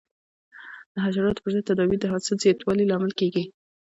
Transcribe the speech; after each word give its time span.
د 0.93 0.95
حشراتو 1.05 1.43
پر 1.43 1.51
ضد 1.53 1.63
تدابیر 1.69 1.99
د 2.01 2.05
حاصل 2.13 2.35
زیاتوالي 2.43 2.85
لامل 2.87 3.11
کېږي. 3.19 3.43